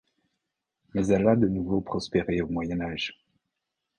Mais 0.95 1.09
elle 1.09 1.27
a 1.27 1.35
de 1.35 1.47
nouveau 1.47 1.79
prospéré 1.79 2.41
au 2.41 2.47
Moyen 2.47 2.81
Âge. 2.81 3.13